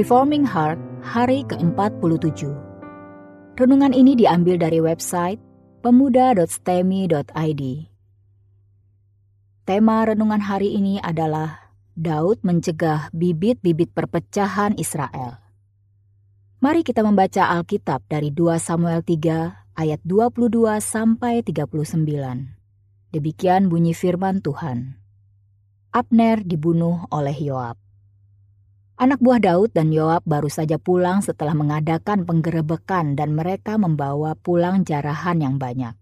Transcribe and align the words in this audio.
Reforming 0.00 0.48
Heart, 0.48 0.80
hari 1.04 1.44
ke-47. 1.44 2.48
Renungan 3.52 3.92
ini 3.92 4.16
diambil 4.16 4.56
dari 4.56 4.80
website 4.80 5.36
pemuda.stemi.id. 5.84 7.62
Tema 9.68 9.98
renungan 10.08 10.40
hari 10.40 10.72
ini 10.72 11.04
adalah 11.04 11.76
Daud 11.92 12.40
mencegah 12.40 13.12
bibit-bibit 13.12 13.92
perpecahan 13.92 14.72
Israel. 14.80 15.36
Mari 16.64 16.80
kita 16.80 17.04
membaca 17.04 17.52
Alkitab 17.60 18.00
dari 18.08 18.32
2 18.32 18.56
Samuel 18.56 19.04
3 19.04 19.76
ayat 19.84 20.00
22 20.08 20.80
sampai 20.80 21.44
39. 21.44 22.08
Demikian 23.12 23.68
bunyi 23.68 23.92
firman 23.92 24.40
Tuhan. 24.40 24.96
Abner 25.92 26.40
dibunuh 26.40 27.04
oleh 27.12 27.36
Yoab. 27.36 27.89
Anak 29.00 29.24
buah 29.24 29.40
Daud 29.40 29.72
dan 29.72 29.96
Yoab 29.96 30.28
baru 30.28 30.52
saja 30.52 30.76
pulang 30.76 31.24
setelah 31.24 31.56
mengadakan 31.56 32.28
penggerebekan 32.28 33.16
dan 33.16 33.32
mereka 33.32 33.80
membawa 33.80 34.36
pulang 34.36 34.84
jarahan 34.84 35.40
yang 35.40 35.56
banyak. 35.56 35.96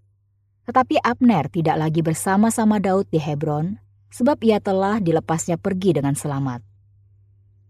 Tetapi 0.66 0.98
Abner 1.06 1.47
tidak 1.47 1.79
lagi 1.79 2.03
bersama-sama 2.03 2.83
Daud 2.83 3.06
di 3.06 3.23
Hebron, 3.23 3.79
sebab 4.11 4.42
ia 4.42 4.58
telah 4.58 4.98
dilepasnya 4.98 5.62
pergi 5.62 5.95
dengan 5.95 6.19
selamat. 6.19 6.58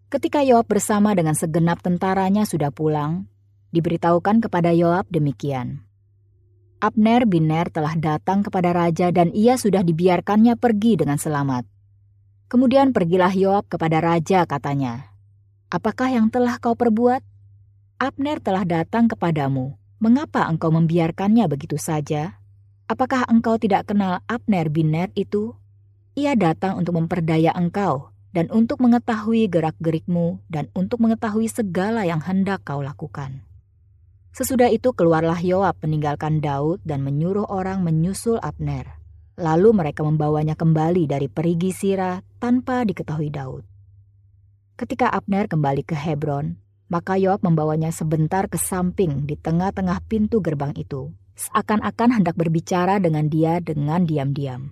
Ketika 0.08 0.40
Yoab 0.40 0.64
bersama 0.64 1.12
dengan 1.12 1.36
segenap 1.36 1.84
tentaranya 1.84 2.48
sudah 2.48 2.72
pulang, 2.72 3.28
diberitahukan 3.76 4.48
kepada 4.48 4.72
Yoab 4.72 5.12
demikian. 5.12 5.84
Abner 6.80 7.28
bin 7.28 7.52
Ner 7.52 7.68
telah 7.68 7.92
datang 8.00 8.40
kepada 8.40 8.72
raja 8.72 9.12
dan 9.12 9.28
ia 9.36 9.60
sudah 9.60 9.84
dibiarkannya 9.84 10.56
pergi 10.56 10.96
dengan 10.96 11.20
selamat. 11.20 11.68
Kemudian 12.48 12.96
pergilah 12.96 13.36
Yoab 13.36 13.68
kepada 13.68 14.00
raja 14.00 14.48
katanya, 14.48 15.17
Apakah 15.68 16.08
yang 16.08 16.32
telah 16.32 16.56
kau 16.56 16.72
perbuat? 16.72 17.20
Abner 18.00 18.40
telah 18.40 18.64
datang 18.64 19.04
kepadamu. 19.04 19.76
Mengapa 20.00 20.48
engkau 20.48 20.72
membiarkannya 20.72 21.44
begitu 21.44 21.76
saja? 21.76 22.40
Apakah 22.88 23.28
engkau 23.28 23.60
tidak 23.60 23.84
kenal 23.84 24.24
Abner 24.24 24.72
bin 24.72 24.96
Ner 24.96 25.12
itu? 25.12 25.52
Ia 26.16 26.40
datang 26.40 26.80
untuk 26.80 26.96
memperdaya 26.96 27.52
engkau 27.52 28.16
dan 28.32 28.48
untuk 28.48 28.80
mengetahui 28.80 29.44
gerak-gerikmu 29.52 30.40
dan 30.48 30.72
untuk 30.72 31.04
mengetahui 31.04 31.52
segala 31.52 32.08
yang 32.08 32.24
hendak 32.24 32.64
kau 32.64 32.80
lakukan. 32.80 33.44
Sesudah 34.32 34.72
itu 34.72 34.96
keluarlah 34.96 35.36
Yoab 35.36 35.84
meninggalkan 35.84 36.40
Daud 36.40 36.80
dan 36.80 37.04
menyuruh 37.04 37.44
orang 37.44 37.84
menyusul 37.84 38.40
Abner. 38.40 38.96
Lalu 39.36 39.76
mereka 39.76 40.00
membawanya 40.00 40.56
kembali 40.56 41.04
dari 41.04 41.28
perigi 41.28 41.76
Sira 41.76 42.24
tanpa 42.40 42.88
diketahui 42.88 43.28
Daud. 43.28 43.68
Ketika 44.78 45.10
Abner 45.10 45.50
kembali 45.50 45.82
ke 45.82 45.98
Hebron, 45.98 46.54
maka 46.86 47.18
Yoab 47.18 47.42
membawanya 47.42 47.90
sebentar 47.90 48.46
ke 48.46 48.62
samping 48.62 49.26
di 49.26 49.34
tengah-tengah 49.34 50.06
pintu 50.06 50.38
gerbang 50.38 50.70
itu, 50.78 51.10
seakan-akan 51.34 52.22
hendak 52.22 52.38
berbicara 52.38 53.02
dengan 53.02 53.26
dia 53.26 53.58
dengan 53.58 54.06
diam-diam. 54.06 54.70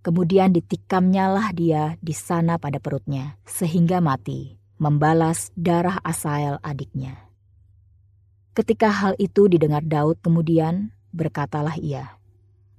Kemudian 0.00 0.56
ditikamnya 0.56 1.28
lah 1.28 1.52
dia 1.52 2.00
di 2.00 2.16
sana 2.16 2.56
pada 2.56 2.80
perutnya, 2.80 3.36
sehingga 3.44 4.00
mati, 4.00 4.56
membalas 4.80 5.52
darah 5.52 6.00
Asael 6.00 6.56
adiknya. 6.64 7.28
Ketika 8.56 8.88
hal 8.88 9.20
itu 9.20 9.52
didengar 9.52 9.84
Daud 9.84 10.16
kemudian, 10.24 10.96
berkatalah 11.12 11.76
ia, 11.76 12.16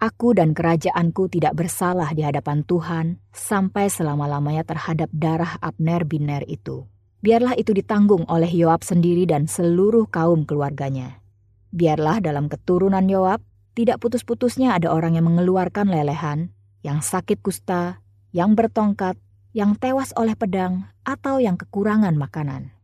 Aku 0.04 0.36
dan 0.36 0.52
kerajaanku 0.52 1.32
tidak 1.32 1.56
bersalah 1.56 2.12
di 2.12 2.28
hadapan 2.28 2.68
Tuhan 2.68 3.24
sampai 3.32 3.88
selama-lamanya 3.88 4.68
terhadap 4.68 5.08
darah 5.16 5.56
Abner 5.64 6.04
bin 6.04 6.28
Ner 6.28 6.44
itu. 6.44 6.84
Biarlah 7.24 7.56
itu 7.56 7.72
ditanggung 7.72 8.28
oleh 8.28 8.52
Yoab 8.52 8.84
sendiri 8.84 9.24
dan 9.24 9.48
seluruh 9.48 10.12
kaum 10.12 10.44
keluarganya. 10.44 11.24
Biarlah 11.72 12.20
dalam 12.20 12.52
keturunan 12.52 13.08
Yoab 13.08 13.48
tidak 13.80 14.04
putus-putusnya 14.04 14.76
ada 14.76 14.92
orang 14.92 15.16
yang 15.16 15.24
mengeluarkan 15.32 15.88
lelehan, 15.88 16.52
yang 16.84 17.00
sakit 17.00 17.40
kusta, 17.40 18.04
yang 18.36 18.60
bertongkat, 18.60 19.16
yang 19.56 19.80
tewas 19.80 20.12
oleh 20.20 20.36
pedang, 20.36 20.92
atau 21.08 21.40
yang 21.40 21.56
kekurangan 21.56 22.20
makanan. 22.20 22.76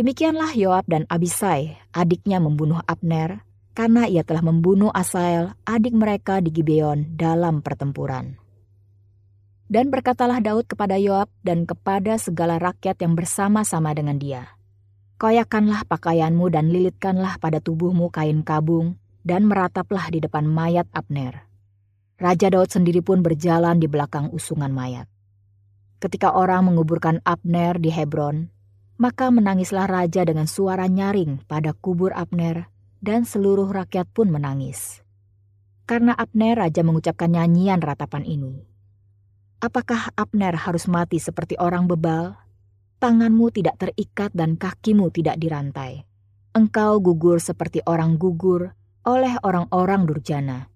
Demikianlah 0.00 0.56
Yoab 0.56 0.88
dan 0.88 1.04
Abisai, 1.12 1.76
adiknya 1.92 2.40
membunuh 2.40 2.80
Abner, 2.88 3.44
karena 3.78 4.10
ia 4.10 4.26
telah 4.26 4.42
membunuh 4.42 4.90
Asael, 4.90 5.54
adik 5.62 5.94
mereka 5.94 6.42
di 6.42 6.50
Gibeon 6.50 7.14
dalam 7.14 7.62
pertempuran. 7.62 8.34
Dan 9.70 9.94
berkatalah 9.94 10.42
Daud 10.42 10.66
kepada 10.66 10.98
Yoab 10.98 11.30
dan 11.46 11.62
kepada 11.62 12.18
segala 12.18 12.58
rakyat 12.58 12.98
yang 12.98 13.14
bersama-sama 13.14 13.94
dengan 13.94 14.18
dia. 14.18 14.50
Koyakanlah 15.22 15.86
pakaianmu 15.86 16.50
dan 16.50 16.74
lilitkanlah 16.74 17.38
pada 17.38 17.62
tubuhmu 17.62 18.10
kain 18.10 18.42
kabung, 18.42 18.98
dan 19.22 19.46
merataplah 19.46 20.10
di 20.10 20.26
depan 20.26 20.42
mayat 20.42 20.90
Abner. 20.90 21.46
Raja 22.18 22.50
Daud 22.50 22.74
sendiri 22.74 22.98
pun 22.98 23.22
berjalan 23.22 23.78
di 23.78 23.86
belakang 23.86 24.34
usungan 24.34 24.74
mayat. 24.74 25.06
Ketika 26.02 26.34
orang 26.34 26.66
menguburkan 26.66 27.22
Abner 27.22 27.78
di 27.78 27.94
Hebron, 27.94 28.50
maka 28.98 29.30
menangislah 29.30 29.86
raja 29.86 30.26
dengan 30.26 30.50
suara 30.50 30.90
nyaring 30.90 31.46
pada 31.46 31.70
kubur 31.78 32.10
Abner 32.10 32.66
dan 32.98 33.22
seluruh 33.26 33.70
rakyat 33.70 34.10
pun 34.10 34.30
menangis. 34.30 35.02
Karena 35.88 36.12
Abner 36.12 36.68
raja 36.68 36.84
mengucapkan 36.84 37.32
nyanyian 37.32 37.80
ratapan 37.80 38.26
ini. 38.26 38.68
Apakah 39.58 40.14
Abner 40.14 40.54
harus 40.54 40.86
mati 40.86 41.18
seperti 41.18 41.58
orang 41.58 41.90
bebal? 41.90 42.38
Tanganmu 42.98 43.50
tidak 43.54 43.78
terikat 43.78 44.30
dan 44.34 44.58
kakimu 44.58 45.08
tidak 45.10 45.38
dirantai. 45.38 46.02
Engkau 46.54 46.98
gugur 46.98 47.38
seperti 47.38 47.82
orang 47.86 48.18
gugur 48.18 48.74
oleh 49.06 49.34
orang-orang 49.46 50.04
durjana. 50.04 50.68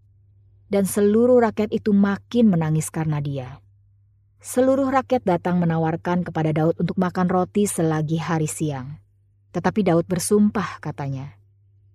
Dan 0.70 0.88
seluruh 0.88 1.42
rakyat 1.42 1.68
itu 1.74 1.92
makin 1.92 2.48
menangis 2.48 2.88
karena 2.88 3.20
dia. 3.20 3.60
Seluruh 4.42 4.88
rakyat 4.88 5.22
datang 5.22 5.62
menawarkan 5.62 6.26
kepada 6.26 6.50
Daud 6.50 6.74
untuk 6.80 6.96
makan 6.98 7.28
roti 7.30 7.68
selagi 7.68 8.18
hari 8.18 8.50
siang. 8.50 8.98
Tetapi 9.52 9.84
Daud 9.86 10.08
bersumpah 10.08 10.80
katanya, 10.80 11.36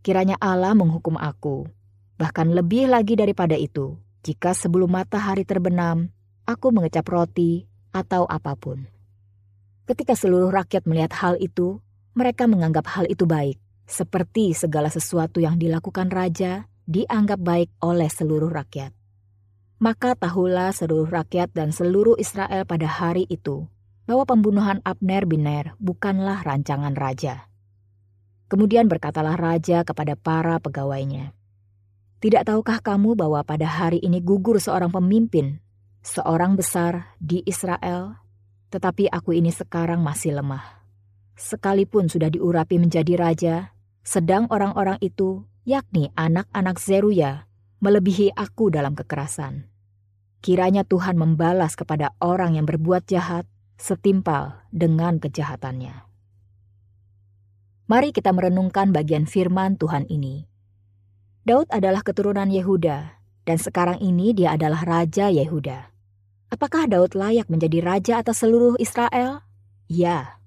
Kiranya 0.07 0.39
Allah 0.39 0.71
menghukum 0.71 1.19
aku, 1.19 1.67
bahkan 2.15 2.47
lebih 2.55 2.87
lagi 2.87 3.19
daripada 3.19 3.59
itu, 3.59 3.99
jika 4.23 4.55
sebelum 4.55 4.87
matahari 4.95 5.43
terbenam, 5.43 6.07
aku 6.47 6.71
mengecap 6.71 7.03
roti 7.11 7.67
atau 7.91 8.23
apa 8.23 8.55
pun. 8.55 8.87
Ketika 9.83 10.15
seluruh 10.15 10.47
rakyat 10.47 10.87
melihat 10.87 11.11
hal 11.11 11.35
itu, 11.43 11.83
mereka 12.15 12.47
menganggap 12.47 12.87
hal 12.87 13.03
itu 13.11 13.27
baik, 13.27 13.59
seperti 13.83 14.55
segala 14.55 14.87
sesuatu 14.87 15.43
yang 15.43 15.59
dilakukan 15.59 16.07
raja 16.07 16.71
dianggap 16.87 17.43
baik 17.43 17.67
oleh 17.83 18.07
seluruh 18.07 18.47
rakyat. 18.47 18.95
Maka 19.83 20.15
tahulah 20.15 20.71
seluruh 20.71 21.11
rakyat 21.11 21.51
dan 21.51 21.75
seluruh 21.75 22.15
Israel 22.15 22.63
pada 22.63 22.87
hari 22.87 23.27
itu 23.27 23.67
bahwa 24.07 24.23
pembunuhan 24.23 24.79
Abner 24.87 25.27
bin 25.27 25.43
Ner 25.43 25.75
bukanlah 25.83 26.47
rancangan 26.47 26.95
raja. 26.95 27.51
Kemudian 28.47 28.87
berkatalah 28.87 29.35
raja 29.35 29.83
kepada 29.83 30.15
para 30.15 30.55
pegawainya, 30.63 31.35
"Tidak 32.23 32.47
tahukah 32.47 32.79
kamu 32.79 33.19
bahwa 33.19 33.43
pada 33.43 33.67
hari 33.67 33.99
ini 33.99 34.23
gugur 34.23 34.55
seorang 34.63 34.87
pemimpin, 34.87 35.59
seorang 35.99 36.55
besar 36.55 37.11
di 37.19 37.43
Israel? 37.43 38.15
Tetapi 38.71 39.11
aku 39.11 39.35
ini 39.35 39.51
sekarang 39.51 39.99
masih 39.99 40.39
lemah. 40.39 40.63
Sekalipun 41.35 42.07
sudah 42.07 42.31
diurapi 42.31 42.79
menjadi 42.79 43.13
raja, 43.19 43.55
sedang 44.07 44.47
orang-orang 44.47 44.95
itu, 45.03 45.43
yakni 45.67 46.15
anak-anak 46.15 46.79
Zeruya, 46.79 47.51
melebihi 47.83 48.31
aku 48.31 48.71
dalam 48.71 48.95
kekerasan. 48.95 49.67
Kiranya 50.39 50.87
Tuhan 50.87 51.19
membalas 51.19 51.75
kepada 51.75 52.15
orang 52.23 52.55
yang 52.55 52.63
berbuat 52.63 53.11
jahat 53.11 53.43
setimpal 53.75 54.63
dengan 54.71 55.19
kejahatannya." 55.19 56.06
Mari 57.87 58.11
kita 58.11 58.35
merenungkan 58.35 58.91
bagian 58.91 59.23
firman 59.23 59.79
Tuhan 59.79 60.11
ini. 60.11 60.43
Daud 61.47 61.71
adalah 61.71 62.03
keturunan 62.03 62.51
Yehuda, 62.51 63.15
dan 63.47 63.57
sekarang 63.57 64.03
ini 64.03 64.35
dia 64.35 64.59
adalah 64.59 64.83
Raja 64.83 65.31
Yehuda. 65.31 65.95
Apakah 66.51 66.91
Daud 66.91 67.15
layak 67.15 67.47
menjadi 67.47 67.79
raja 67.79 68.13
atas 68.19 68.43
seluruh 68.43 68.75
Israel? 68.75 69.39
Ya. 69.87 70.39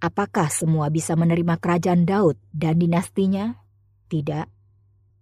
Apakah 0.00 0.48
semua 0.48 0.88
bisa 0.88 1.12
menerima 1.16 1.60
kerajaan 1.60 2.08
Daud 2.08 2.40
dan 2.48 2.80
dinastinya? 2.80 3.60
Tidak. 4.08 4.48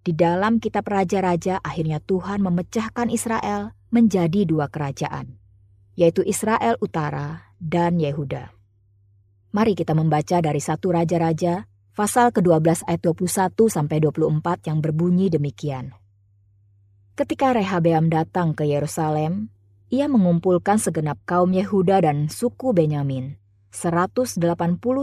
Di 0.06 0.14
dalam 0.14 0.62
kitab 0.62 0.86
Raja-Raja 0.86 1.58
akhirnya 1.58 1.98
Tuhan 1.98 2.38
memecahkan 2.38 3.10
Israel 3.10 3.74
menjadi 3.90 4.46
dua 4.46 4.70
kerajaan, 4.70 5.34
yaitu 5.98 6.22
Israel 6.22 6.78
Utara 6.78 7.50
dan 7.58 7.98
Yehuda. 7.98 8.57
Mari 9.48 9.72
kita 9.72 9.96
membaca 9.96 10.44
dari 10.44 10.60
satu 10.60 10.92
Raja-Raja, 10.92 11.64
pasal 11.96 12.36
ke-12 12.36 12.84
ayat 12.84 13.00
21 13.00 13.56
sampai 13.72 13.96
24 14.04 14.68
yang 14.68 14.84
berbunyi 14.84 15.32
demikian. 15.32 15.96
Ketika 17.16 17.56
Rehabeam 17.56 18.12
datang 18.12 18.52
ke 18.52 18.68
Yerusalem, 18.68 19.48
ia 19.88 20.04
mengumpulkan 20.04 20.76
segenap 20.76 21.16
kaum 21.24 21.56
Yehuda 21.56 22.04
dan 22.04 22.28
suku 22.28 22.76
Benyamin, 22.76 23.40
180 23.72 24.36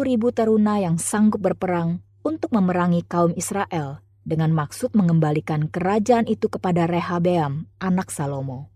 ribu 0.06 0.30
teruna 0.30 0.78
yang 0.78 1.02
sanggup 1.02 1.42
berperang 1.42 2.06
untuk 2.22 2.54
memerangi 2.54 3.02
kaum 3.02 3.34
Israel 3.34 4.06
dengan 4.22 4.54
maksud 4.54 4.94
mengembalikan 4.94 5.74
kerajaan 5.74 6.30
itu 6.30 6.54
kepada 6.54 6.86
Rehabeam, 6.86 7.66
anak 7.82 8.14
Salomo. 8.14 8.70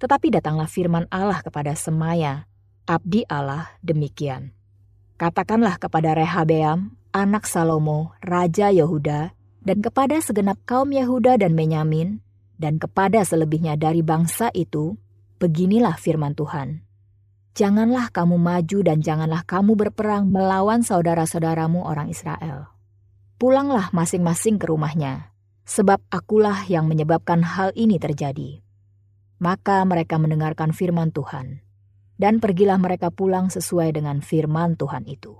Tetapi 0.00 0.32
datanglah 0.40 0.66
firman 0.66 1.04
Allah 1.12 1.44
kepada 1.44 1.76
Semaya, 1.76 2.48
abdi 2.88 3.28
Allah 3.28 3.68
demikian. 3.84 4.53
Katakanlah 5.14 5.78
kepada 5.78 6.18
Rehabeam, 6.18 6.98
anak 7.14 7.46
Salomo, 7.46 8.18
Raja 8.18 8.74
Yehuda, 8.74 9.30
dan 9.62 9.78
kepada 9.78 10.18
segenap 10.18 10.58
kaum 10.66 10.90
Yehuda 10.90 11.38
dan 11.38 11.54
Benyamin, 11.54 12.18
dan 12.58 12.82
kepada 12.82 13.22
selebihnya 13.22 13.78
dari 13.78 14.02
bangsa 14.02 14.50
itu, 14.52 14.98
beginilah 15.38 15.96
firman 15.96 16.34
Tuhan. 16.34 16.82
Janganlah 17.54 18.10
kamu 18.10 18.36
maju 18.42 18.78
dan 18.82 18.98
janganlah 18.98 19.46
kamu 19.46 19.78
berperang 19.78 20.26
melawan 20.26 20.82
saudara-saudaramu 20.82 21.86
orang 21.86 22.10
Israel. 22.10 22.74
Pulanglah 23.38 23.94
masing-masing 23.94 24.58
ke 24.58 24.66
rumahnya, 24.66 25.30
sebab 25.62 26.02
akulah 26.10 26.66
yang 26.66 26.90
menyebabkan 26.90 27.46
hal 27.46 27.70
ini 27.78 28.02
terjadi. 28.02 28.60
Maka 29.38 29.86
mereka 29.86 30.18
mendengarkan 30.18 30.74
firman 30.74 31.14
Tuhan, 31.14 31.63
dan 32.14 32.38
pergilah 32.38 32.78
mereka 32.78 33.10
pulang 33.10 33.50
sesuai 33.50 33.94
dengan 33.94 34.22
firman 34.22 34.78
Tuhan 34.78 35.06
itu. 35.10 35.34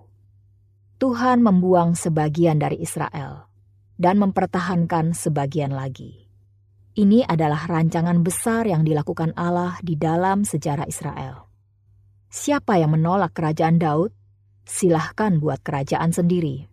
Tuhan 0.99 1.43
membuang 1.43 1.99
sebagian 1.99 2.59
dari 2.63 2.83
Israel 2.83 3.51
dan 3.99 4.19
mempertahankan 4.19 5.15
sebagian 5.15 5.75
lagi. 5.75 6.31
Ini 6.95 7.27
adalah 7.27 7.67
rancangan 7.67 8.23
besar 8.23 8.71
yang 8.71 8.87
dilakukan 8.87 9.35
Allah 9.35 9.83
di 9.83 9.99
dalam 9.99 10.47
sejarah 10.47 10.87
Israel. 10.87 11.51
Siapa 12.31 12.79
yang 12.79 12.95
menolak 12.95 13.35
kerajaan 13.35 13.83
Daud, 13.83 14.15
silahkan 14.63 15.43
buat 15.43 15.63
kerajaan 15.63 16.15
sendiri. 16.15 16.71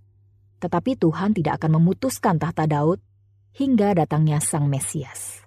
Tetapi 0.62 0.98
Tuhan 1.02 1.34
tidak 1.34 1.62
akan 1.62 1.82
memutuskan 1.82 2.38
tahta 2.38 2.70
Daud 2.70 3.02
hingga 3.58 3.98
datangnya 3.98 4.38
Sang 4.38 4.70
Mesias. 4.70 5.41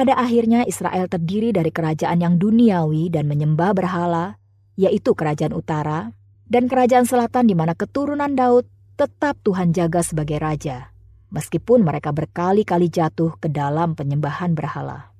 Pada 0.00 0.16
akhirnya 0.16 0.64
Israel 0.64 1.12
terdiri 1.12 1.52
dari 1.52 1.68
kerajaan 1.68 2.24
yang 2.24 2.40
duniawi 2.40 3.12
dan 3.12 3.28
menyembah 3.28 3.76
berhala, 3.76 4.40
yaitu 4.72 5.12
kerajaan 5.12 5.52
utara, 5.52 6.16
dan 6.48 6.72
kerajaan 6.72 7.04
selatan 7.04 7.44
di 7.44 7.52
mana 7.52 7.76
keturunan 7.76 8.32
Daud 8.32 8.64
tetap 8.96 9.36
Tuhan 9.44 9.76
jaga 9.76 10.00
sebagai 10.00 10.40
raja, 10.40 10.88
meskipun 11.28 11.84
mereka 11.84 12.16
berkali-kali 12.16 12.88
jatuh 12.88 13.36
ke 13.36 13.52
dalam 13.52 13.92
penyembahan 13.92 14.56
berhala. 14.56 15.12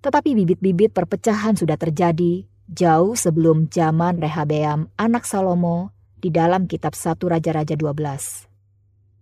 Tetapi 0.00 0.32
bibit-bibit 0.32 0.96
perpecahan 0.96 1.60
sudah 1.60 1.76
terjadi 1.76 2.48
jauh 2.72 3.12
sebelum 3.12 3.68
zaman 3.68 4.16
Rehabeam 4.16 4.88
anak 4.96 5.28
Salomo 5.28 5.92
di 6.16 6.32
dalam 6.32 6.64
kitab 6.64 6.96
1 6.96 7.20
Raja-Raja 7.20 7.76
12. 7.76 8.48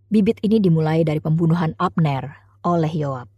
Bibit 0.07 0.39
ini 0.47 0.63
dimulai 0.63 1.03
dari 1.03 1.19
pembunuhan 1.19 1.75
Abner 1.83 2.31
oleh 2.63 2.95
Yoab. 2.95 3.38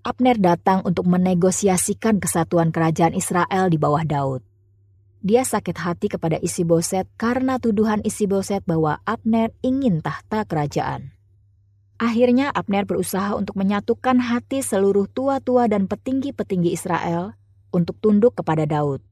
Abner 0.00 0.40
datang 0.40 0.80
untuk 0.88 1.04
menegosiasikan 1.04 2.24
kesatuan 2.24 2.72
kerajaan 2.72 3.12
Israel 3.12 3.68
di 3.68 3.76
bawah 3.76 4.00
Daud. 4.00 4.40
Dia 5.20 5.44
sakit 5.44 5.76
hati 5.76 6.08
kepada 6.08 6.40
Isi 6.40 6.64
Boset 6.64 7.04
karena 7.20 7.60
tuduhan 7.60 8.00
Isi 8.00 8.24
Boset 8.24 8.64
bahwa 8.64 9.04
Abner 9.04 9.52
ingin 9.60 10.00
tahta 10.00 10.48
kerajaan. 10.48 11.12
Akhirnya 12.00 12.48
Abner 12.48 12.88
berusaha 12.88 13.36
untuk 13.36 13.60
menyatukan 13.60 14.24
hati 14.24 14.64
seluruh 14.64 15.04
tua-tua 15.04 15.68
dan 15.68 15.84
petinggi-petinggi 15.84 16.72
Israel 16.72 17.36
untuk 17.68 18.00
tunduk 18.00 18.40
kepada 18.40 18.64
Daud. 18.64 19.04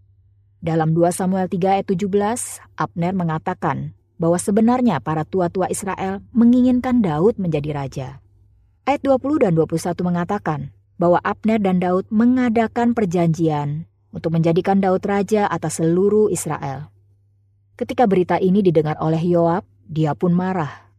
Dalam 0.64 0.96
2 0.96 1.12
Samuel 1.12 1.52
3 1.52 1.84
ayat 1.84 1.86
17, 1.92 2.64
Abner 2.80 3.12
mengatakan 3.12 3.92
bahwa 4.16 4.40
sebenarnya 4.40 5.04
para 5.04 5.28
tua-tua 5.28 5.68
Israel 5.68 6.24
menginginkan 6.32 7.04
Daud 7.04 7.36
menjadi 7.36 7.76
raja. 7.76 8.08
Ayat 8.88 9.04
20 9.04 9.44
dan 9.44 9.52
21 9.52 10.00
mengatakan 10.00 10.72
bahwa 10.98 11.22
Abner 11.22 11.62
dan 11.62 11.78
Daud 11.78 12.10
mengadakan 12.10 12.92
perjanjian 12.92 13.86
untuk 14.10 14.34
menjadikan 14.34 14.82
Daud 14.82 15.06
raja 15.06 15.46
atas 15.46 15.78
seluruh 15.78 16.28
Israel. 16.28 16.90
Ketika 17.78 18.10
berita 18.10 18.36
ini 18.42 18.60
didengar 18.60 18.98
oleh 18.98 19.22
Yoab, 19.22 19.62
dia 19.86 20.12
pun 20.18 20.34
marah. 20.34 20.90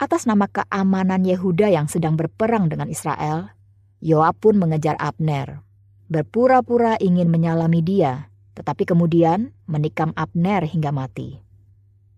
Atas 0.00 0.24
nama 0.24 0.48
keamanan 0.48 1.24
Yehuda 1.24 1.68
yang 1.68 1.86
sedang 1.86 2.16
berperang 2.16 2.72
dengan 2.72 2.88
Israel, 2.88 3.52
Yoab 4.00 4.40
pun 4.40 4.56
mengejar 4.56 4.96
Abner, 4.96 5.60
berpura-pura 6.08 6.96
ingin 7.00 7.28
menyalami 7.28 7.80
dia 7.84 8.32
tetapi 8.56 8.88
kemudian 8.88 9.52
menikam 9.68 10.16
Abner 10.16 10.64
hingga 10.64 10.90
mati. 10.90 11.44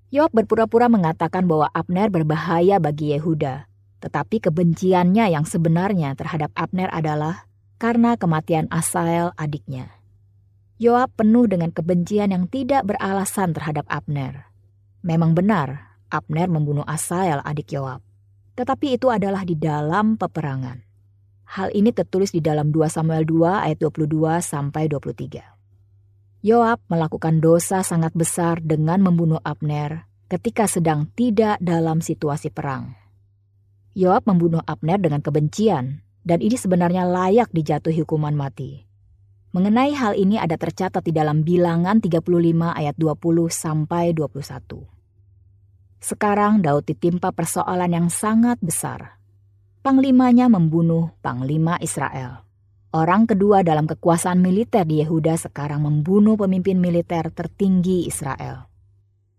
Yoab 0.09 0.33
berpura-pura 0.33 0.89
mengatakan 0.89 1.45
bahwa 1.45 1.69
Abner 1.75 2.09
berbahaya 2.09 2.81
bagi 2.81 3.13
Yehuda, 3.13 3.68
tetapi 3.99 4.43
kebenciannya 4.43 5.31
yang 5.35 5.43
sebenarnya 5.43 6.15
terhadap 6.15 6.55
Abner 6.55 6.91
adalah 6.91 7.47
karena 7.79 8.19
kematian 8.19 8.67
Asael 8.71 9.35
adiknya. 9.39 9.99
Yoab 10.79 11.11
penuh 11.19 11.51
dengan 11.51 11.75
kebencian 11.75 12.31
yang 12.31 12.47
tidak 12.47 12.87
beralasan 12.87 13.51
terhadap 13.51 13.83
Abner. 13.91 14.47
Memang 15.03 15.35
benar, 15.35 15.99
Abner 16.07 16.47
membunuh 16.47 16.87
Asael 16.87 17.43
adik 17.43 17.75
Yoab. 17.75 17.99
Tetapi 18.55 18.99
itu 18.99 19.11
adalah 19.11 19.43
di 19.43 19.59
dalam 19.59 20.15
peperangan. 20.15 20.83
Hal 21.49 21.75
ini 21.75 21.91
tertulis 21.91 22.31
di 22.31 22.39
dalam 22.39 22.71
2 22.71 22.87
Samuel 22.91 23.27
2 23.27 23.67
ayat 23.67 23.79
22 23.83 24.39
sampai 24.39 24.87
23. 24.87 26.47
Yoab 26.47 26.79
melakukan 26.87 27.43
dosa 27.43 27.83
sangat 27.83 28.15
besar 28.15 28.63
dengan 28.63 29.03
membunuh 29.03 29.43
Abner 29.43 30.07
ketika 30.31 30.71
sedang 30.71 31.11
tidak 31.17 31.59
dalam 31.59 31.99
situasi 31.99 32.55
perang. 32.55 33.08
Yoab 33.99 34.31
membunuh 34.31 34.63
Abner 34.63 35.03
dengan 35.03 35.19
kebencian, 35.19 36.07
dan 36.23 36.39
ini 36.39 36.55
sebenarnya 36.55 37.03
layak 37.03 37.51
dijatuhi 37.51 38.07
hukuman 38.07 38.31
mati. 38.31 38.87
Mengenai 39.51 39.91
hal 39.91 40.15
ini 40.15 40.39
ada 40.39 40.55
tercatat 40.55 41.03
di 41.03 41.11
dalam 41.11 41.43
bilangan 41.43 41.99
35 41.99 42.23
ayat 42.79 42.95
20 42.95 43.51
sampai 43.51 44.15
21. 44.15 44.87
Sekarang 45.99 46.63
Daud 46.63 46.87
ditimpa 46.87 47.35
persoalan 47.35 47.91
yang 47.91 48.07
sangat 48.07 48.63
besar. 48.63 49.19
Panglimanya 49.83 50.47
membunuh 50.47 51.19
Panglima 51.19 51.75
Israel. 51.83 52.47
Orang 52.95 53.27
kedua 53.27 53.67
dalam 53.67 53.91
kekuasaan 53.91 54.39
militer 54.39 54.87
di 54.87 55.03
Yehuda 55.03 55.35
sekarang 55.35 55.83
membunuh 55.83 56.39
pemimpin 56.39 56.79
militer 56.79 57.35
tertinggi 57.35 58.07
Israel. 58.07 58.71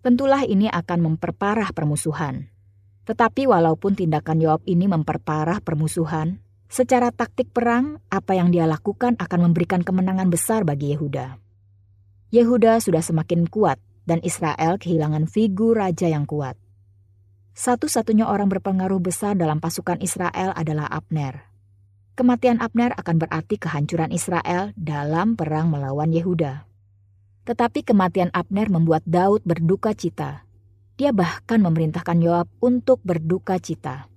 Tentulah 0.04 0.44
ini 0.44 0.68
akan 0.68 1.16
memperparah 1.16 1.72
permusuhan. 1.72 2.59
Tetapi 3.10 3.50
walaupun 3.50 3.98
tindakan 3.98 4.38
Yoab 4.38 4.62
ini 4.70 4.86
memperparah 4.86 5.66
permusuhan, 5.66 6.38
secara 6.70 7.10
taktik 7.10 7.50
perang 7.50 7.98
apa 8.14 8.38
yang 8.38 8.54
dia 8.54 8.70
lakukan 8.70 9.18
akan 9.18 9.50
memberikan 9.50 9.82
kemenangan 9.82 10.30
besar 10.30 10.62
bagi 10.62 10.94
Yehuda. 10.94 11.42
Yehuda 12.30 12.78
sudah 12.78 13.02
semakin 13.02 13.50
kuat 13.50 13.82
dan 14.06 14.22
Israel 14.22 14.78
kehilangan 14.78 15.26
figur 15.26 15.82
raja 15.82 16.06
yang 16.06 16.30
kuat. 16.30 16.54
Satu-satunya 17.58 18.30
orang 18.30 18.46
berpengaruh 18.54 19.02
besar 19.02 19.34
dalam 19.34 19.58
pasukan 19.58 19.98
Israel 20.06 20.54
adalah 20.54 20.86
Abner. 20.86 21.50
Kematian 22.14 22.62
Abner 22.62 22.94
akan 22.94 23.26
berarti 23.26 23.58
kehancuran 23.58 24.14
Israel 24.14 24.70
dalam 24.78 25.34
perang 25.34 25.74
melawan 25.74 26.14
Yehuda. 26.14 26.70
Tetapi 27.50 27.82
kematian 27.82 28.30
Abner 28.38 28.70
membuat 28.70 29.02
Daud 29.10 29.42
berduka 29.50 29.98
cita. 29.98 30.46
Dia 31.00 31.16
bahkan 31.16 31.64
memerintahkan 31.64 32.20
Yoab 32.20 32.52
untuk 32.60 33.00
berduka 33.08 33.56
cita. 33.56 34.12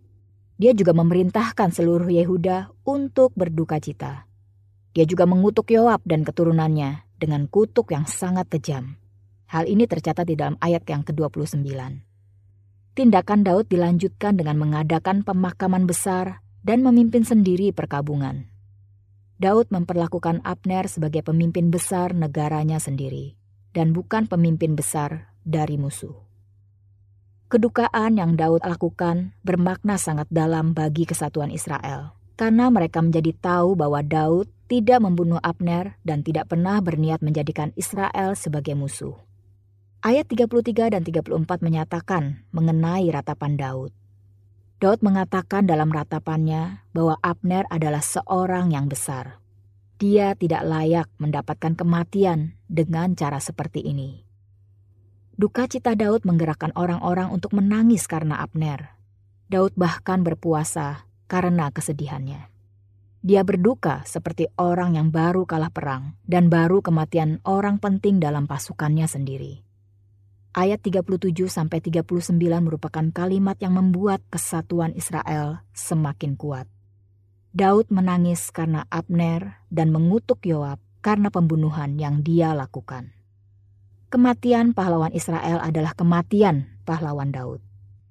Dia 0.59 0.75
juga 0.75 0.91
memerintahkan 0.91 1.71
seluruh 1.71 2.11
Yehuda 2.11 2.75
untuk 2.83 3.31
berduka 3.39 3.79
cita. 3.79 4.27
Dia 4.91 5.07
juga 5.07 5.23
mengutuk 5.31 5.71
Yoab 5.71 6.03
dan 6.03 6.27
keturunannya 6.27 7.07
dengan 7.23 7.47
kutuk 7.47 7.95
yang 7.95 8.11
sangat 8.11 8.51
kejam. 8.51 8.99
Hal 9.47 9.71
ini 9.71 9.87
tercatat 9.87 10.27
di 10.27 10.35
dalam 10.35 10.59
ayat 10.59 10.83
yang 10.91 11.07
ke-29. 11.07 11.71
Tindakan 12.99 13.41
Daud 13.47 13.71
dilanjutkan 13.71 14.35
dengan 14.35 14.59
mengadakan 14.59 15.23
pemakaman 15.23 15.87
besar 15.87 16.43
dan 16.67 16.83
memimpin 16.83 17.23
sendiri 17.23 17.71
perkabungan. 17.71 18.51
Daud 19.39 19.71
memperlakukan 19.71 20.43
Abner 20.43 20.91
sebagai 20.91 21.23
pemimpin 21.23 21.71
besar 21.71 22.11
negaranya 22.11 22.83
sendiri, 22.83 23.39
dan 23.71 23.95
bukan 23.95 24.27
pemimpin 24.27 24.75
besar 24.75 25.31
dari 25.47 25.79
musuh. 25.79 26.32
Kedukaan 27.53 28.17
yang 28.17 28.33
Daud 28.33 28.65
lakukan 28.65 29.37
bermakna 29.45 30.01
sangat 30.01 30.25
dalam 30.33 30.73
bagi 30.73 31.05
kesatuan 31.05 31.53
Israel, 31.53 32.17
karena 32.33 32.73
mereka 32.73 33.05
menjadi 33.05 33.29
tahu 33.37 33.77
bahwa 33.77 34.01
Daud 34.01 34.49
tidak 34.73 35.05
membunuh 35.05 35.37
Abner 35.37 36.01
dan 36.01 36.25
tidak 36.25 36.49
pernah 36.49 36.81
berniat 36.81 37.21
menjadikan 37.21 37.77
Israel 37.77 38.33
sebagai 38.41 38.73
musuh. 38.73 39.21
Ayat 40.01 40.33
33 40.33 40.97
dan 40.97 41.05
34 41.05 41.29
menyatakan 41.61 42.41
mengenai 42.57 43.13
ratapan 43.13 43.61
Daud. 43.61 43.93
Daud 44.81 45.05
mengatakan 45.05 45.69
dalam 45.69 45.93
ratapannya 45.93 46.89
bahwa 46.97 47.21
Abner 47.21 47.69
adalah 47.69 48.01
seorang 48.01 48.73
yang 48.73 48.89
besar. 48.89 49.45
Dia 50.01 50.33
tidak 50.41 50.65
layak 50.65 51.13
mendapatkan 51.21 51.77
kematian 51.77 52.57
dengan 52.65 53.13
cara 53.13 53.45
seperti 53.45 53.85
ini. 53.85 54.32
Duka 55.33 55.65
cita 55.65 55.97
Daud 55.97 56.29
menggerakkan 56.29 56.77
orang-orang 56.77 57.33
untuk 57.33 57.57
menangis 57.57 58.05
karena 58.05 58.45
Abner. 58.45 59.01
Daud 59.49 59.73
bahkan 59.81 60.21
berpuasa 60.21 61.09
karena 61.25 61.73
kesedihannya. 61.73 62.53
Dia 63.25 63.41
berduka 63.41 64.05
seperti 64.05 64.53
orang 64.61 65.01
yang 65.01 65.09
baru 65.09 65.49
kalah 65.49 65.73
perang 65.73 66.21
dan 66.29 66.53
baru 66.53 66.85
kematian 66.85 67.41
orang 67.49 67.81
penting 67.81 68.21
dalam 68.21 68.45
pasukannya 68.45 69.09
sendiri. 69.09 69.65
Ayat 70.53 70.85
37 70.85 71.49
sampai 71.49 71.81
39 71.81 72.29
merupakan 72.61 73.07
kalimat 73.09 73.57
yang 73.57 73.73
membuat 73.73 74.21
kesatuan 74.29 74.93
Israel 74.93 75.65
semakin 75.73 76.37
kuat. 76.37 76.69
Daud 77.57 77.89
menangis 77.89 78.53
karena 78.53 78.85
Abner 78.93 79.65
dan 79.73 79.97
mengutuk 79.97 80.45
Yoab 80.45 80.77
karena 81.01 81.33
pembunuhan 81.33 81.97
yang 81.97 82.21
dia 82.21 82.53
lakukan. 82.53 83.22
Kematian 84.13 84.77
pahlawan 84.77 85.09
Israel 85.17 85.57
adalah 85.65 85.97
kematian 85.97 86.69
pahlawan 86.85 87.33
Daud. 87.33 87.65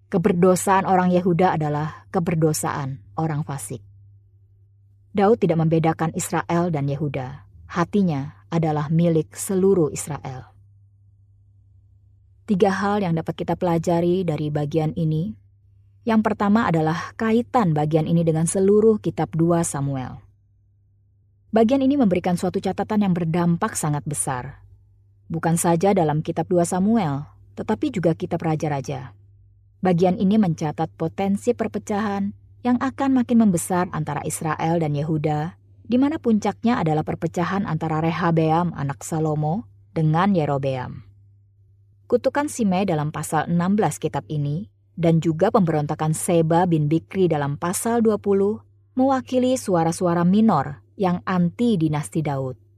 Keberdosaan 0.10 0.90
orang 0.90 1.14
Yehuda 1.14 1.54
adalah 1.54 2.10
keberdosaan 2.10 3.06
orang 3.22 3.46
fasik. 3.46 3.86
Daud 5.14 5.38
tidak 5.38 5.62
membedakan 5.62 6.10
Israel 6.18 6.74
dan 6.74 6.90
Yehuda. 6.90 7.46
Hatinya 7.70 8.50
adalah 8.50 8.90
milik 8.90 9.38
seluruh 9.38 9.94
Israel. 9.94 10.50
Tiga 12.50 12.74
hal 12.74 13.06
yang 13.06 13.14
dapat 13.14 13.38
kita 13.38 13.54
pelajari 13.54 14.26
dari 14.26 14.50
bagian 14.50 14.98
ini. 14.98 15.38
Yang 16.02 16.34
pertama 16.34 16.66
adalah 16.66 17.14
kaitan 17.14 17.78
bagian 17.78 18.10
ini 18.10 18.26
dengan 18.26 18.50
seluruh 18.50 18.98
kitab 18.98 19.38
2 19.38 19.62
Samuel. 19.62 20.18
Bagian 21.54 21.86
ini 21.86 21.94
memberikan 21.94 22.42
suatu 22.42 22.58
catatan 22.58 23.06
yang 23.06 23.14
berdampak 23.14 23.78
sangat 23.78 24.02
besar. 24.02 24.61
Bukan 25.32 25.56
saja 25.56 25.96
dalam 25.96 26.20
kitab 26.20 26.52
2 26.52 26.68
Samuel, 26.68 27.24
tetapi 27.56 27.88
juga 27.88 28.12
kitab 28.12 28.44
raja-raja. 28.44 29.16
Bagian 29.80 30.20
ini 30.20 30.36
mencatat 30.36 30.92
potensi 31.00 31.56
perpecahan 31.56 32.36
yang 32.68 32.76
akan 32.84 33.16
makin 33.16 33.40
membesar 33.40 33.88
antara 33.96 34.20
Israel 34.28 34.84
dan 34.84 34.92
Yehuda, 34.92 35.56
di 35.88 35.96
mana 35.96 36.20
puncaknya 36.20 36.84
adalah 36.84 37.08
perpecahan 37.08 37.64
antara 37.64 38.04
Rehabeam 38.04 38.76
anak 38.76 39.08
Salomo 39.08 39.72
dengan 39.96 40.36
Yerobeam. 40.36 41.08
Kutukan 42.12 42.52
Simei 42.52 42.84
dalam 42.84 43.16
pasal 43.16 43.48
16 43.48 44.04
kitab 44.04 44.28
ini 44.28 44.68
dan 45.00 45.24
juga 45.24 45.48
pemberontakan 45.48 46.12
Seba 46.12 46.68
bin 46.68 46.92
Bikri 46.92 47.32
dalam 47.32 47.56
pasal 47.56 48.04
20 48.04 49.00
mewakili 49.00 49.56
suara-suara 49.56 50.28
minor 50.28 50.84
yang 51.00 51.24
anti 51.24 51.80
dinasti 51.80 52.20
Daud. 52.20 52.71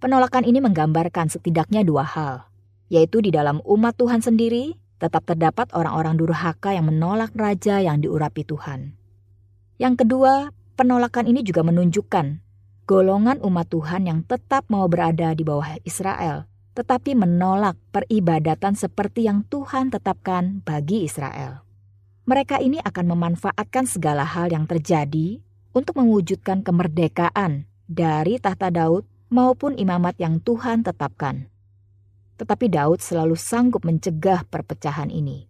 Penolakan 0.00 0.48
ini 0.48 0.64
menggambarkan 0.64 1.28
setidaknya 1.28 1.84
dua 1.84 2.08
hal, 2.08 2.48
yaitu 2.88 3.20
di 3.20 3.28
dalam 3.28 3.60
umat 3.68 3.94
Tuhan 4.00 4.24
sendiri 4.24 4.74
tetap 4.96 5.28
terdapat 5.28 5.68
orang-orang 5.76 6.16
durhaka 6.16 6.72
yang 6.72 6.88
menolak 6.88 7.32
raja 7.36 7.84
yang 7.84 8.00
diurapi 8.00 8.44
Tuhan. 8.48 8.96
Yang 9.76 10.04
kedua, 10.04 10.52
penolakan 10.80 11.28
ini 11.28 11.44
juga 11.44 11.60
menunjukkan 11.64 12.40
golongan 12.88 13.44
umat 13.44 13.68
Tuhan 13.68 14.08
yang 14.08 14.24
tetap 14.24 14.64
mau 14.72 14.88
berada 14.88 15.36
di 15.36 15.44
bawah 15.44 15.76
Israel 15.84 16.50
tetapi 16.80 17.18
menolak 17.18 17.76
peribadatan 17.90 18.78
seperti 18.78 19.26
yang 19.26 19.42
Tuhan 19.50 19.90
tetapkan 19.90 20.62
bagi 20.62 21.04
Israel. 21.04 21.66
Mereka 22.24 22.62
ini 22.62 22.78
akan 22.78 23.10
memanfaatkan 23.10 23.84
segala 23.90 24.22
hal 24.22 24.54
yang 24.54 24.64
terjadi 24.70 25.42
untuk 25.74 25.98
mewujudkan 25.98 26.62
kemerdekaan 26.62 27.66
dari 27.90 28.38
tahta 28.38 28.70
Daud 28.70 29.02
maupun 29.30 29.78
imamat 29.78 30.18
yang 30.18 30.42
Tuhan 30.42 30.82
tetapkan. 30.82 31.48
Tetapi 32.36 32.66
Daud 32.66 32.98
selalu 32.98 33.38
sanggup 33.38 33.86
mencegah 33.86 34.42
perpecahan 34.50 35.08
ini. 35.08 35.46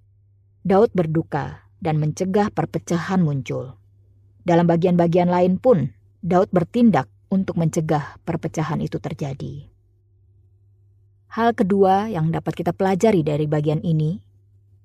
Daud 0.60 0.92
berduka 0.92 1.64
dan 1.80 1.96
mencegah 1.96 2.52
perpecahan 2.52 3.24
muncul. 3.24 3.80
Dalam 4.44 4.68
bagian-bagian 4.68 5.32
lain 5.32 5.56
pun, 5.56 5.96
Daud 6.20 6.52
bertindak 6.52 7.08
untuk 7.32 7.56
mencegah 7.56 8.20
perpecahan 8.28 8.84
itu 8.84 9.00
terjadi. 9.00 9.70
Hal 11.30 11.56
kedua 11.56 12.10
yang 12.10 12.28
dapat 12.34 12.58
kita 12.58 12.74
pelajari 12.74 13.22
dari 13.24 13.46
bagian 13.46 13.80
ini, 13.80 14.20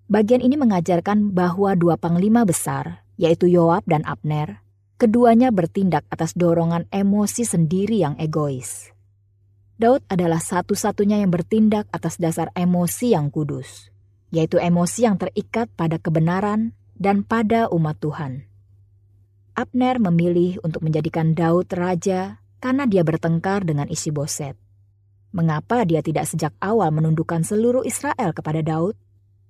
bagian 0.08 0.40
ini 0.40 0.56
mengajarkan 0.56 1.34
bahwa 1.34 1.74
dua 1.74 1.98
panglima 1.98 2.46
besar, 2.46 3.04
yaitu 3.18 3.50
Yoab 3.50 3.84
dan 3.90 4.06
Abner, 4.06 4.65
keduanya 4.96 5.52
bertindak 5.52 6.08
atas 6.08 6.32
dorongan 6.36 6.88
emosi 6.92 7.44
sendiri 7.44 8.00
yang 8.00 8.16
egois. 8.16 8.96
Daud 9.76 10.08
adalah 10.08 10.40
satu-satunya 10.40 11.20
yang 11.20 11.32
bertindak 11.36 11.92
atas 11.92 12.16
dasar 12.16 12.48
emosi 12.56 13.12
yang 13.12 13.28
kudus, 13.28 13.92
yaitu 14.32 14.56
emosi 14.56 15.04
yang 15.04 15.20
terikat 15.20 15.68
pada 15.76 16.00
kebenaran 16.00 16.72
dan 16.96 17.28
pada 17.28 17.68
umat 17.68 18.00
Tuhan. 18.00 18.48
Abner 19.56 20.00
memilih 20.00 20.64
untuk 20.64 20.84
menjadikan 20.84 21.36
Daud 21.36 21.68
raja 21.76 22.40
karena 22.64 22.88
dia 22.88 23.04
bertengkar 23.04 23.68
dengan 23.68 23.92
isi 23.92 24.16
boset. 24.16 24.56
Mengapa 25.36 25.84
dia 25.84 26.00
tidak 26.00 26.32
sejak 26.32 26.56
awal 26.64 26.96
menundukkan 26.96 27.44
seluruh 27.44 27.84
Israel 27.84 28.32
kepada 28.32 28.64
Daud? 28.64 28.96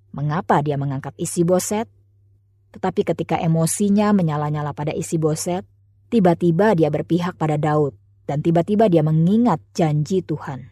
Mengapa 0.09 0.65
dia 0.65 0.81
mengangkat 0.81 1.13
isi 1.21 1.45
boset? 1.45 1.85
Tetapi 2.75 3.08
ketika 3.08 3.39
emosinya 3.39 4.12
menyala-nyala 4.12 4.75
pada 4.75 4.91
isi 4.91 5.15
boset, 5.15 5.63
tiba-tiba 6.12 6.75
dia 6.75 6.91
berpihak 6.91 7.39
pada 7.39 7.55
Daud 7.55 7.96
dan 8.27 8.44
tiba-tiba 8.44 8.91
dia 8.91 9.00
mengingat 9.00 9.63
janji 9.72 10.20
Tuhan. 10.20 10.67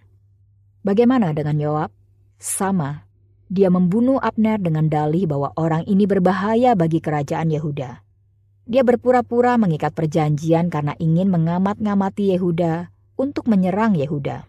Bagaimana 0.83 1.31
dengan 1.31 1.55
Yoab? 1.55 1.91
Sama, 2.43 3.07
dia 3.47 3.71
membunuh 3.71 4.19
Abner 4.19 4.59
dengan 4.59 4.91
dalih 4.91 5.31
bahwa 5.31 5.55
orang 5.55 5.87
ini 5.87 6.03
berbahaya 6.03 6.75
bagi 6.75 6.99
kerajaan 6.99 7.55
Yehuda. 7.55 8.03
Dia 8.67 8.83
berpura-pura 8.83 9.55
mengikat 9.55 9.95
perjanjian 9.95 10.67
karena 10.67 10.91
ingin 10.99 11.31
mengamat-ngamati 11.31 12.35
Yehuda 12.35 12.91
untuk 13.15 13.47
menyerang 13.47 13.95
Yehuda. 13.95 14.43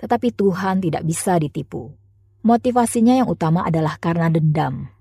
Tetapi 0.00 0.32
Tuhan 0.32 0.80
tidak 0.80 1.04
bisa 1.04 1.36
ditipu. 1.36 1.92
Motivasinya 2.40 3.20
yang 3.20 3.28
utama 3.28 3.68
adalah 3.68 4.00
karena 4.00 4.30
dendam. 4.30 4.93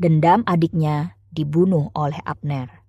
Dendam 0.00 0.40
adiknya 0.48 1.20
dibunuh 1.28 1.92
oleh 1.92 2.16
Abner. 2.24 2.80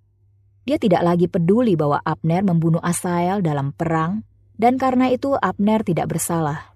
Dia 0.63 0.79
tidak 0.79 1.03
lagi 1.03 1.27
peduli 1.27 1.75
bahwa 1.75 1.99
Abner 2.07 2.39
membunuh 2.39 2.79
Asael 2.79 3.43
dalam 3.43 3.75
perang, 3.75 4.23
dan 4.55 4.79
karena 4.79 5.11
itu 5.11 5.35
Abner 5.35 5.83
tidak 5.83 6.07
bersalah. 6.07 6.71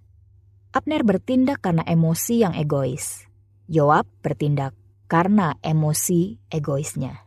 Abner 0.75 1.07
bertindak 1.07 1.63
karena 1.63 1.87
emosi 1.87 2.43
yang 2.43 2.51
egois. 2.51 3.23
Yoab 3.71 4.11
bertindak 4.19 4.75
karena 5.07 5.55
emosi 5.63 6.35
egoisnya. 6.51 7.23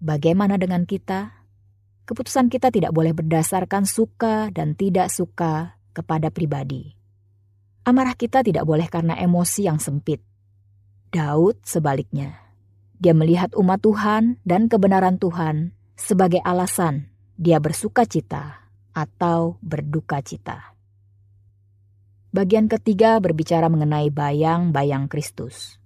Bagaimana 0.00 0.56
dengan 0.56 0.88
kita? 0.88 1.36
Keputusan 2.08 2.48
kita 2.48 2.72
tidak 2.72 2.96
boleh 2.96 3.12
berdasarkan 3.12 3.84
suka 3.84 4.48
dan 4.48 4.72
tidak 4.72 5.12
suka 5.12 5.76
kepada 5.92 6.32
pribadi. 6.32 6.96
Amarah 7.84 8.16
kita 8.16 8.40
tidak 8.40 8.64
boleh 8.64 8.88
karena 8.88 9.20
emosi 9.20 9.68
yang 9.68 9.76
sempit. 9.76 10.31
Daud 11.12 11.60
sebaliknya. 11.60 12.40
Dia 12.96 13.12
melihat 13.12 13.52
umat 13.52 13.84
Tuhan 13.84 14.40
dan 14.48 14.72
kebenaran 14.72 15.20
Tuhan 15.20 15.76
sebagai 15.92 16.40
alasan 16.40 17.12
dia 17.36 17.60
bersuka 17.60 18.08
cita 18.08 18.64
atau 18.96 19.60
berduka 19.60 20.24
cita. 20.24 20.72
Bagian 22.32 22.64
ketiga 22.64 23.20
berbicara 23.20 23.68
mengenai 23.68 24.08
bayang-bayang 24.08 25.04
Kristus. 25.12 25.76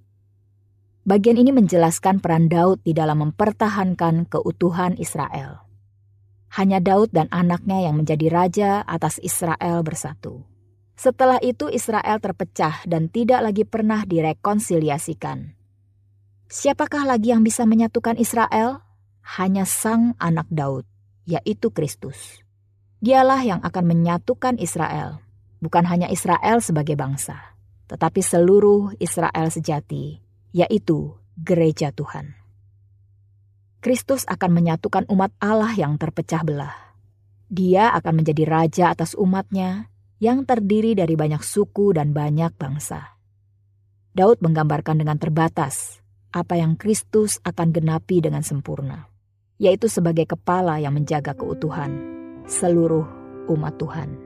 Bagian 1.03 1.43
ini 1.43 1.51
menjelaskan 1.51 2.23
peran 2.23 2.47
Daud 2.47 2.87
di 2.87 2.95
dalam 2.95 3.19
mempertahankan 3.27 4.31
keutuhan 4.31 4.95
Israel. 4.95 5.67
Hanya 6.55 6.79
Daud 6.79 7.11
dan 7.11 7.27
anaknya 7.35 7.83
yang 7.83 7.99
menjadi 7.99 8.31
raja 8.31 8.71
atas 8.87 9.19
Israel 9.19 9.83
bersatu. 9.83 10.47
Setelah 10.97 11.37
itu 11.45 11.69
Israel 11.69 12.17
terpecah 12.25 12.81
dan 12.89 13.13
tidak 13.13 13.45
lagi 13.45 13.69
pernah 13.69 14.09
direkonsiliasikan. 14.09 15.53
Siapakah 16.49 17.05
lagi 17.05 17.37
yang 17.37 17.45
bisa 17.45 17.69
menyatukan 17.69 18.17
Israel? 18.17 18.81
Hanya 19.37 19.69
sang 19.69 20.17
anak 20.17 20.49
Daud, 20.49 20.89
yaitu 21.29 21.69
Kristus. 21.69 22.41
Dialah 23.05 23.45
yang 23.45 23.61
akan 23.61 23.85
menyatukan 23.85 24.57
Israel, 24.57 25.21
bukan 25.61 25.85
hanya 25.85 26.09
Israel 26.09 26.65
sebagai 26.65 26.97
bangsa, 26.97 27.37
tetapi 27.93 28.25
seluruh 28.25 28.97
Israel 28.97 29.53
sejati, 29.53 30.25
yaitu 30.57 31.13
gereja 31.37 31.93
Tuhan. 31.93 32.33
Kristus 33.85 34.25
akan 34.25 34.51
menyatukan 34.51 35.05
umat 35.13 35.35
Allah 35.45 35.77
yang 35.77 36.01
terpecah 36.01 36.41
belah. 36.41 36.97
Dia 37.53 37.93
akan 37.93 38.25
menjadi 38.25 38.49
raja 38.49 38.85
atas 38.91 39.13
umatnya 39.13 39.93
yang 40.19 40.49
terdiri 40.49 40.97
dari 40.97 41.15
banyak 41.15 41.45
suku 41.45 41.93
dan 41.93 42.17
banyak 42.17 42.53
bangsa. 42.57 43.17
Daud 44.17 44.41
menggambarkan 44.41 44.97
dengan 45.05 45.21
terbatas 45.21 46.01
apa 46.33 46.57
yang 46.57 46.77
Kristus 46.77 47.41
akan 47.45 47.69
genapi 47.73 48.25
dengan 48.25 48.41
sempurna, 48.41 49.09
yaitu 49.61 49.93
sebagai 49.93 50.25
kepala 50.25 50.81
yang 50.81 50.97
menjaga 50.97 51.37
keutuhan 51.37 51.93
seluruh 52.49 53.05
umat 53.53 53.77
Tuhan. 53.77 54.26